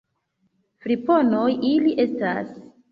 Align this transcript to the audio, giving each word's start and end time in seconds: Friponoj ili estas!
Friponoj 0.85 1.45
ili 1.73 1.97
estas! 2.07 2.55